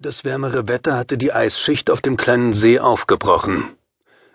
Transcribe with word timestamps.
Das 0.00 0.22
wärmere 0.22 0.68
Wetter 0.68 0.96
hatte 0.96 1.18
die 1.18 1.32
Eisschicht 1.32 1.90
auf 1.90 2.00
dem 2.00 2.16
kleinen 2.16 2.52
See 2.52 2.78
aufgebrochen. 2.78 3.64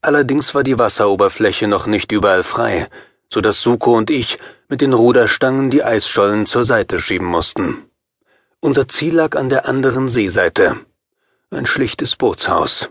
Allerdings 0.00 0.52
war 0.52 0.64
die 0.64 0.80
Wasseroberfläche 0.80 1.68
noch 1.68 1.86
nicht 1.86 2.10
überall 2.10 2.42
frei, 2.42 2.88
so 3.32 3.40
dass 3.40 3.60
Suko 3.60 3.96
und 3.96 4.10
ich 4.10 4.38
mit 4.68 4.80
den 4.80 4.92
Ruderstangen 4.92 5.70
die 5.70 5.84
Eisschollen 5.84 6.46
zur 6.46 6.64
Seite 6.64 6.98
schieben 6.98 7.28
mussten. 7.28 7.84
Unser 8.58 8.88
Ziel 8.88 9.14
lag 9.14 9.36
an 9.36 9.48
der 9.48 9.68
anderen 9.68 10.08
Seeseite. 10.08 10.76
Ein 11.50 11.66
schlichtes 11.66 12.16
Bootshaus. 12.16 12.88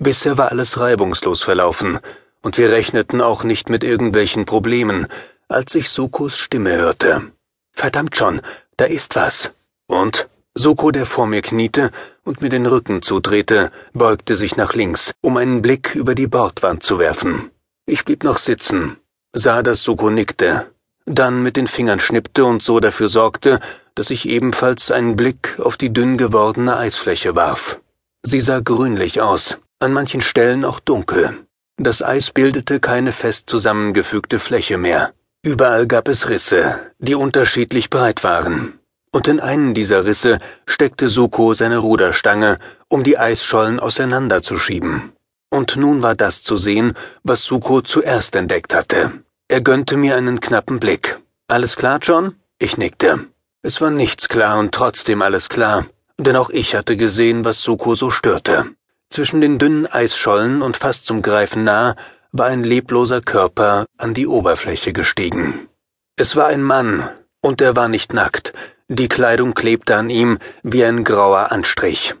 Bisher 0.00 0.36
war 0.36 0.50
alles 0.50 0.80
reibungslos 0.80 1.44
verlaufen, 1.44 2.00
und 2.42 2.58
wir 2.58 2.72
rechneten 2.72 3.20
auch 3.20 3.44
nicht 3.44 3.68
mit 3.68 3.84
irgendwelchen 3.84 4.44
Problemen, 4.44 5.06
als 5.46 5.76
ich 5.76 5.88
Sukos 5.90 6.36
Stimme 6.36 6.74
hörte. 6.74 7.30
Verdammt 7.70 8.16
schon, 8.16 8.40
da 8.76 8.86
ist 8.86 9.14
was. 9.14 9.52
Und? 9.86 10.28
Soko, 10.58 10.90
der 10.90 11.04
vor 11.04 11.26
mir 11.26 11.42
kniete 11.42 11.90
und 12.24 12.40
mir 12.40 12.48
den 12.48 12.64
Rücken 12.64 13.02
zudrehte, 13.02 13.70
beugte 13.92 14.36
sich 14.36 14.56
nach 14.56 14.72
links, 14.72 15.12
um 15.20 15.36
einen 15.36 15.60
Blick 15.60 15.94
über 15.94 16.14
die 16.14 16.26
Bordwand 16.26 16.82
zu 16.82 16.98
werfen. 16.98 17.50
Ich 17.84 18.06
blieb 18.06 18.24
noch 18.24 18.38
sitzen, 18.38 18.96
sah, 19.34 19.62
dass 19.62 19.84
Soko 19.84 20.08
nickte, 20.08 20.66
dann 21.04 21.42
mit 21.42 21.58
den 21.58 21.66
Fingern 21.66 22.00
schnippte 22.00 22.46
und 22.46 22.62
so 22.62 22.80
dafür 22.80 23.10
sorgte, 23.10 23.60
dass 23.94 24.08
ich 24.08 24.26
ebenfalls 24.26 24.90
einen 24.90 25.14
Blick 25.14 25.60
auf 25.60 25.76
die 25.76 25.92
dünn 25.92 26.16
gewordene 26.16 26.78
Eisfläche 26.78 27.36
warf. 27.36 27.78
Sie 28.22 28.40
sah 28.40 28.60
grünlich 28.60 29.20
aus, 29.20 29.58
an 29.78 29.92
manchen 29.92 30.22
Stellen 30.22 30.64
auch 30.64 30.80
dunkel. 30.80 31.36
Das 31.76 32.00
Eis 32.00 32.30
bildete 32.30 32.80
keine 32.80 33.12
fest 33.12 33.50
zusammengefügte 33.50 34.38
Fläche 34.38 34.78
mehr. 34.78 35.12
Überall 35.42 35.86
gab 35.86 36.08
es 36.08 36.30
Risse, 36.30 36.92
die 36.98 37.14
unterschiedlich 37.14 37.90
breit 37.90 38.24
waren 38.24 38.78
und 39.16 39.28
in 39.28 39.40
einen 39.40 39.72
dieser 39.72 40.04
Risse 40.04 40.40
steckte 40.66 41.08
Suko 41.08 41.54
seine 41.54 41.78
Ruderstange, 41.78 42.58
um 42.88 43.02
die 43.02 43.16
Eisschollen 43.16 43.80
auseinanderzuschieben. 43.80 45.14
Und 45.48 45.76
nun 45.76 46.02
war 46.02 46.14
das 46.14 46.42
zu 46.42 46.58
sehen, 46.58 46.92
was 47.22 47.42
Suko 47.42 47.80
zuerst 47.80 48.36
entdeckt 48.36 48.74
hatte. 48.74 49.12
Er 49.48 49.62
gönnte 49.62 49.96
mir 49.96 50.16
einen 50.16 50.40
knappen 50.40 50.80
Blick. 50.80 51.18
Alles 51.48 51.76
klar, 51.76 51.98
John? 52.02 52.34
Ich 52.58 52.76
nickte. 52.76 53.24
Es 53.62 53.80
war 53.80 53.90
nichts 53.90 54.28
klar 54.28 54.58
und 54.58 54.72
trotzdem 54.72 55.22
alles 55.22 55.48
klar, 55.48 55.86
denn 56.18 56.36
auch 56.36 56.50
ich 56.50 56.76
hatte 56.76 56.98
gesehen, 56.98 57.42
was 57.46 57.62
Suko 57.62 57.94
so 57.94 58.10
störte. 58.10 58.66
Zwischen 59.08 59.40
den 59.40 59.58
dünnen 59.58 59.86
Eisschollen 59.86 60.60
und 60.60 60.76
fast 60.76 61.06
zum 61.06 61.22
Greifen 61.22 61.64
nah 61.64 61.96
war 62.32 62.48
ein 62.48 62.64
lebloser 62.64 63.22
Körper 63.22 63.86
an 63.96 64.12
die 64.12 64.26
Oberfläche 64.26 64.92
gestiegen. 64.92 65.68
Es 66.16 66.36
war 66.36 66.48
ein 66.48 66.62
Mann, 66.62 67.08
und 67.40 67.62
er 67.62 67.76
war 67.76 67.88
nicht 67.88 68.12
nackt, 68.12 68.52
die 68.88 69.08
Kleidung 69.08 69.54
klebte 69.54 69.96
an 69.96 70.10
ihm 70.10 70.38
wie 70.62 70.84
ein 70.84 71.02
grauer 71.02 71.50
Anstrich. 71.50 72.14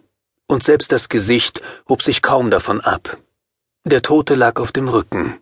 Und 0.48 0.64
selbst 0.64 0.90
das 0.90 1.08
Gesicht 1.08 1.60
hob 1.88 2.02
sich 2.02 2.22
kaum 2.22 2.50
davon 2.50 2.80
ab. 2.80 3.18
Der 3.84 4.02
Tote 4.02 4.34
lag 4.34 4.58
auf 4.60 4.72
dem 4.72 4.88
Rücken. 4.88 5.38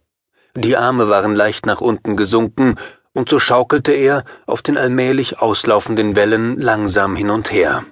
Die 0.54 0.76
Arme 0.76 1.08
waren 1.08 1.34
leicht 1.34 1.64
nach 1.64 1.80
unten 1.80 2.16
gesunken, 2.16 2.76
und 3.14 3.28
so 3.28 3.38
schaukelte 3.38 3.92
er 3.92 4.24
auf 4.46 4.60
den 4.60 4.76
allmählich 4.76 5.38
auslaufenden 5.38 6.14
Wellen 6.14 6.60
langsam 6.60 7.16
hin 7.16 7.30
und 7.30 7.50
her. 7.50 7.84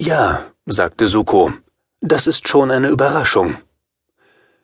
Ja, 0.00 0.44
sagte 0.66 1.08
Suko, 1.08 1.52
das 2.00 2.26
ist 2.26 2.46
schon 2.46 2.70
eine 2.70 2.90
Überraschung. 2.90 3.56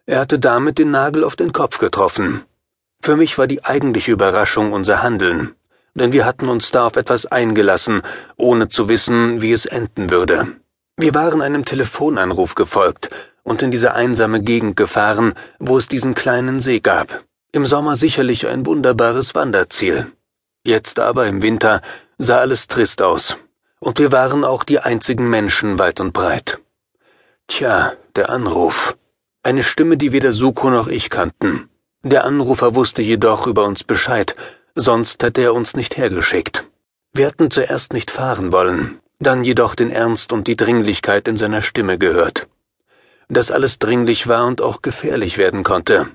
Er 0.06 0.20
hatte 0.20 0.38
damit 0.38 0.78
den 0.78 0.90
Nagel 0.90 1.24
auf 1.24 1.34
den 1.34 1.52
Kopf 1.52 1.78
getroffen. 1.78 2.42
Für 3.00 3.16
mich 3.16 3.38
war 3.38 3.46
die 3.46 3.64
eigentliche 3.64 4.12
Überraschung 4.12 4.72
unser 4.72 5.02
Handeln 5.02 5.54
denn 5.94 6.12
wir 6.12 6.24
hatten 6.24 6.48
uns 6.48 6.70
da 6.70 6.86
auf 6.86 6.96
etwas 6.96 7.26
eingelassen, 7.26 8.02
ohne 8.36 8.68
zu 8.68 8.88
wissen, 8.88 9.42
wie 9.42 9.52
es 9.52 9.66
enden 9.66 10.10
würde. 10.10 10.48
Wir 10.96 11.14
waren 11.14 11.40
einem 11.42 11.64
Telefonanruf 11.64 12.54
gefolgt 12.54 13.10
und 13.42 13.62
in 13.62 13.70
diese 13.70 13.94
einsame 13.94 14.40
Gegend 14.40 14.76
gefahren, 14.76 15.34
wo 15.58 15.78
es 15.78 15.88
diesen 15.88 16.14
kleinen 16.14 16.60
See 16.60 16.80
gab. 16.80 17.24
Im 17.52 17.66
Sommer 17.66 17.96
sicherlich 17.96 18.46
ein 18.46 18.66
wunderbares 18.66 19.34
Wanderziel. 19.34 20.06
Jetzt 20.64 20.98
aber 20.98 21.26
im 21.26 21.42
Winter 21.42 21.82
sah 22.18 22.38
alles 22.38 22.66
trist 22.68 23.02
aus, 23.02 23.36
und 23.80 23.98
wir 23.98 24.12
waren 24.12 24.44
auch 24.44 24.64
die 24.64 24.80
einzigen 24.80 25.28
Menschen 25.28 25.78
weit 25.78 26.00
und 26.00 26.12
breit. 26.12 26.58
Tja, 27.46 27.92
der 28.16 28.30
Anruf. 28.30 28.96
Eine 29.42 29.62
Stimme, 29.62 29.96
die 29.96 30.12
weder 30.12 30.32
Suko 30.32 30.70
noch 30.70 30.88
ich 30.88 31.10
kannten. 31.10 31.68
Der 32.02 32.24
Anrufer 32.24 32.74
wusste 32.74 33.02
jedoch 33.02 33.46
über 33.46 33.64
uns 33.64 33.84
Bescheid 33.84 34.34
sonst 34.74 35.22
hätte 35.22 35.42
er 35.42 35.54
uns 35.54 35.74
nicht 35.74 35.96
hergeschickt. 35.96 36.64
Wir 37.12 37.26
hatten 37.26 37.50
zuerst 37.50 37.92
nicht 37.92 38.10
fahren 38.10 38.50
wollen, 38.52 38.98
dann 39.20 39.44
jedoch 39.44 39.74
den 39.74 39.90
Ernst 39.90 40.32
und 40.32 40.48
die 40.48 40.56
Dringlichkeit 40.56 41.28
in 41.28 41.36
seiner 41.36 41.62
Stimme 41.62 41.98
gehört. 41.98 42.48
Dass 43.28 43.50
alles 43.50 43.78
dringlich 43.78 44.26
war 44.26 44.46
und 44.46 44.60
auch 44.60 44.82
gefährlich 44.82 45.38
werden 45.38 45.62
konnte. 45.62 46.08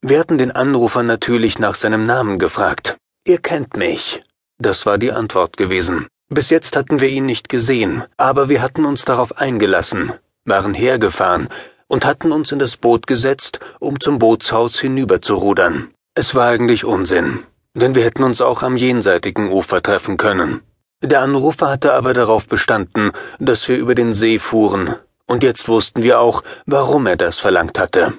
Wir 0.00 0.20
hatten 0.20 0.38
den 0.38 0.52
Anrufer 0.52 1.02
natürlich 1.02 1.58
nach 1.58 1.74
seinem 1.74 2.06
Namen 2.06 2.38
gefragt. 2.38 2.96
Ihr 3.26 3.38
kennt 3.38 3.76
mich. 3.76 4.22
Das 4.58 4.86
war 4.86 4.98
die 4.98 5.12
Antwort 5.12 5.56
gewesen. 5.56 6.06
Bis 6.28 6.50
jetzt 6.50 6.76
hatten 6.76 7.00
wir 7.00 7.08
ihn 7.08 7.26
nicht 7.26 7.48
gesehen, 7.48 8.04
aber 8.16 8.48
wir 8.48 8.62
hatten 8.62 8.84
uns 8.84 9.04
darauf 9.04 9.38
eingelassen, 9.38 10.12
waren 10.44 10.74
hergefahren 10.74 11.48
und 11.88 12.04
hatten 12.04 12.32
uns 12.32 12.52
in 12.52 12.58
das 12.58 12.76
Boot 12.76 13.06
gesetzt, 13.06 13.60
um 13.80 14.00
zum 14.00 14.18
Bootshaus 14.18 14.78
hinüberzurudern. 14.78 15.92
Es 16.14 16.34
war 16.34 16.48
eigentlich 16.48 16.84
Unsinn 16.84 17.44
denn 17.76 17.94
wir 17.94 18.04
hätten 18.04 18.22
uns 18.22 18.40
auch 18.40 18.62
am 18.62 18.76
jenseitigen 18.76 19.50
Ufer 19.52 19.82
treffen 19.82 20.16
können. 20.16 20.62
Der 21.02 21.20
Anrufer 21.20 21.68
hatte 21.68 21.92
aber 21.92 22.14
darauf 22.14 22.46
bestanden, 22.46 23.12
dass 23.38 23.68
wir 23.68 23.76
über 23.76 23.94
den 23.94 24.14
See 24.14 24.38
fuhren, 24.38 24.96
und 25.26 25.42
jetzt 25.42 25.68
wussten 25.68 26.02
wir 26.02 26.20
auch, 26.20 26.42
warum 26.64 27.06
er 27.06 27.16
das 27.16 27.38
verlangt 27.38 27.78
hatte. 27.78 28.14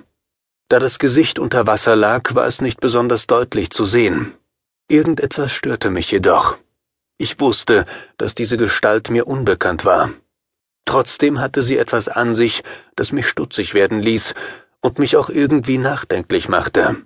Da 0.69 0.79
das 0.79 0.99
Gesicht 0.99 1.39
unter 1.39 1.65
Wasser 1.65 1.95
lag, 1.95 2.35
war 2.35 2.45
es 2.45 2.61
nicht 2.61 2.79
besonders 2.79 3.25
deutlich 3.25 3.71
zu 3.71 3.85
sehen. 3.85 4.33
Irgendetwas 4.89 5.51
störte 5.51 5.89
mich 5.89 6.11
jedoch. 6.11 6.57
Ich 7.17 7.39
wusste, 7.39 7.85
dass 8.17 8.35
diese 8.35 8.57
Gestalt 8.57 9.09
mir 9.09 9.25
unbekannt 9.25 9.85
war. 9.85 10.11
Trotzdem 10.85 11.39
hatte 11.39 11.63
sie 11.63 11.77
etwas 11.77 12.07
an 12.09 12.35
sich, 12.35 12.63
das 12.95 13.11
mich 13.11 13.27
stutzig 13.27 13.73
werden 13.73 14.01
ließ 14.01 14.35
und 14.81 14.99
mich 14.99 15.17
auch 15.17 15.29
irgendwie 15.29 15.79
nachdenklich 15.79 16.47
machte. 16.47 16.97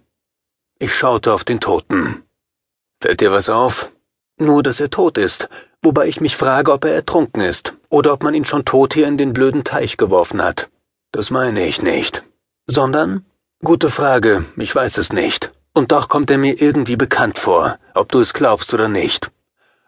Ich 0.79 0.93
schaute 0.93 1.33
auf 1.33 1.43
den 1.43 1.59
Toten. 1.59 2.23
Fällt 3.01 3.19
dir 3.19 3.31
was 3.31 3.49
auf? 3.49 3.91
Nur, 4.37 4.61
dass 4.61 4.79
er 4.79 4.91
tot 4.91 5.17
ist, 5.17 5.49
wobei 5.81 6.07
ich 6.07 6.21
mich 6.21 6.37
frage, 6.37 6.71
ob 6.71 6.85
er 6.85 6.93
ertrunken 6.93 7.41
ist 7.41 7.73
oder 7.89 8.13
ob 8.13 8.21
man 8.21 8.35
ihn 8.35 8.45
schon 8.45 8.63
tot 8.63 8.93
hier 8.93 9.07
in 9.07 9.17
den 9.17 9.33
blöden 9.33 9.63
Teich 9.63 9.97
geworfen 9.97 10.41
hat. 10.43 10.69
Das 11.11 11.31
meine 11.31 11.65
ich 11.65 11.81
nicht. 11.81 12.23
Sondern? 12.67 13.25
Gute 13.63 13.89
Frage, 13.89 14.45
ich 14.55 14.73
weiß 14.73 14.99
es 14.99 15.11
nicht. 15.11 15.51
Und 15.73 15.91
doch 15.91 16.09
kommt 16.09 16.29
er 16.29 16.37
mir 16.37 16.61
irgendwie 16.61 16.95
bekannt 16.95 17.39
vor, 17.39 17.79
ob 17.95 18.11
du 18.11 18.21
es 18.21 18.33
glaubst 18.33 18.71
oder 18.73 18.87
nicht. 18.87 19.31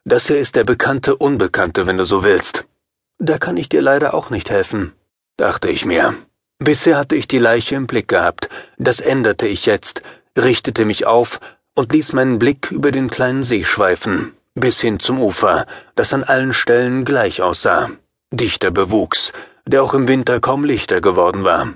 Das 0.05 0.27
hier 0.27 0.39
ist 0.39 0.55
der 0.55 0.63
bekannte 0.63 1.15
Unbekannte, 1.15 1.85
wenn 1.85 1.97
du 1.97 2.05
so 2.05 2.23
willst. 2.23 2.65
Da 3.19 3.37
kann 3.37 3.57
ich 3.57 3.69
dir 3.69 3.81
leider 3.81 4.15
auch 4.15 4.31
nicht 4.31 4.49
helfen, 4.49 4.91
dachte 5.37 5.69
ich 5.69 5.85
mir. 5.85 6.15
Bisher 6.57 6.97
hatte 6.97 7.15
ich 7.15 7.27
die 7.27 7.37
Leiche 7.37 7.75
im 7.75 7.85
Blick 7.85 8.07
gehabt, 8.07 8.49
das 8.77 9.01
änderte 9.01 9.47
ich 9.47 9.65
jetzt, 9.65 10.01
richtete 10.37 10.85
mich 10.85 11.05
auf 11.05 11.39
und 11.75 11.91
ließ 11.91 12.13
meinen 12.13 12.39
Blick 12.39 12.71
über 12.71 12.91
den 12.91 13.09
kleinen 13.09 13.43
See 13.43 13.65
schweifen, 13.65 14.33
bis 14.55 14.79
hin 14.79 14.99
zum 14.99 15.19
Ufer, 15.19 15.65
das 15.95 16.13
an 16.13 16.23
allen 16.23 16.53
Stellen 16.53 17.05
gleich 17.05 17.41
aussah. 17.41 17.89
Dichter 18.31 18.71
Bewuchs, 18.71 19.33
der 19.65 19.83
auch 19.83 19.93
im 19.93 20.07
Winter 20.07 20.39
kaum 20.39 20.63
lichter 20.65 21.01
geworden 21.01 21.43
war. 21.43 21.73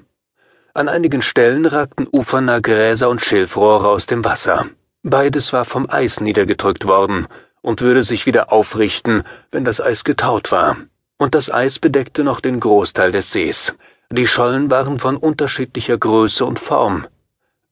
An 0.73 0.89
einigen 0.89 1.21
Stellen 1.21 1.65
ragten 1.65 2.07
ufernah 2.11 2.59
Gräser 2.59 3.09
und 3.09 3.21
Schilfrohre 3.21 3.87
aus 3.87 4.05
dem 4.05 4.23
Wasser. 4.23 4.67
Beides 5.01 5.53
war 5.53 5.65
vom 5.65 5.89
Eis 5.89 6.19
niedergedrückt 6.19 6.85
worden 6.85 7.27
und 7.61 7.81
würde 7.81 8.03
sich 8.03 8.25
wieder 8.25 8.51
aufrichten, 8.51 9.23
wenn 9.51 9.65
das 9.65 9.81
Eis 9.81 10.03
getaut 10.03 10.51
war. 10.51 10.77
Und 11.17 11.33
das 11.33 11.51
Eis 11.51 11.79
bedeckte 11.79 12.23
noch 12.23 12.41
den 12.41 12.59
Großteil 12.59 13.11
des 13.11 13.31
Sees. 13.31 13.73
Die 14.11 14.27
Schollen 14.27 14.69
waren 14.69 14.99
von 14.99 15.17
unterschiedlicher 15.17 15.97
Größe 15.97 16.45
und 16.45 16.59
Form. 16.59 17.07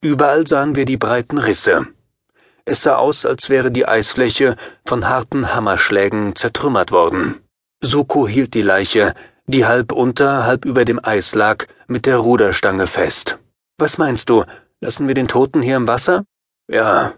Überall 0.02 0.48
sahen 0.48 0.76
wir 0.76 0.86
die 0.86 0.98
breiten 0.98 1.38
Risse, 1.38 1.88
es 2.66 2.82
sah 2.82 2.96
aus, 2.96 3.26
als 3.26 3.50
wäre 3.50 3.72
die 3.72 3.88
Eisfläche 3.88 4.56
von 4.86 5.08
harten 5.08 5.54
Hammerschlägen 5.54 6.36
zertrümmert 6.36 6.92
worden. 6.92 7.42
Suko 7.82 8.28
hielt 8.28 8.56
die 8.56 8.64
Leiche, 8.64 9.14
die 9.46 9.66
halb 9.66 9.92
unter, 9.92 10.46
halb 10.46 10.66
über 10.66 10.84
dem 10.84 11.00
Eis 11.04 11.36
lag, 11.36 11.66
mit 11.88 12.08
der 12.08 12.18
Ruderstange 12.18 12.88
fest. 12.88 13.38
Was 13.78 14.00
meinst 14.00 14.30
du? 14.30 14.44
Lassen 14.82 15.08
wir 15.08 15.14
den 15.14 15.28
Toten 15.28 15.62
hier 15.62 15.78
im 15.78 15.88
Wasser? 15.88 16.26
Ja. 16.68 17.14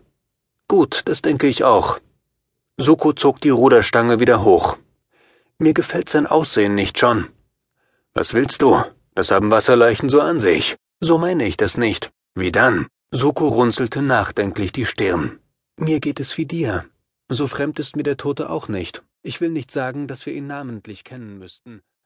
Gut, 0.68 1.04
das 1.06 1.22
denke 1.22 1.48
ich 1.48 1.64
auch. 1.64 2.00
Suko 2.78 3.14
zog 3.14 3.40
die 3.40 3.50
Ruderstange 3.50 4.20
wieder 4.20 4.44
hoch. 4.44 4.78
Mir 5.60 5.74
gefällt 5.74 6.10
sein 6.10 6.28
Aussehen 6.28 6.76
nicht, 6.76 7.00
John. 7.02 7.30
Was 8.14 8.34
willst 8.34 8.62
du? 8.62 8.84
Das 9.16 9.32
haben 9.32 9.50
Wasserleichen 9.50 10.10
so 10.10 10.20
an 10.20 10.40
sich. 10.40 10.76
So 11.00 11.18
meine 11.18 11.46
ich 11.46 11.56
das 11.56 11.78
nicht. 11.78 12.12
Wie 12.36 12.52
dann? 12.52 12.88
Soko 13.12 13.48
runzelte 13.48 14.02
nachdenklich 14.02 14.74
die 14.74 14.86
Stirn. 14.86 15.40
Mir 15.80 16.02
geht 16.02 16.20
es 16.20 16.38
wie 16.38 16.46
dir. 16.46 16.84
So 17.30 17.48
fremd 17.48 17.80
ist 17.80 17.96
mir 17.96 18.04
der 18.04 18.18
Tote 18.18 18.50
auch 18.50 18.68
nicht. 18.68 19.02
Ich 19.24 19.40
will 19.40 19.50
nicht 19.50 19.72
sagen, 19.72 20.10
dass 20.10 20.26
wir 20.26 20.34
ihn 20.34 20.48
namentlich 20.48 21.06
kennen 21.06 21.38
müssten. 21.38 21.82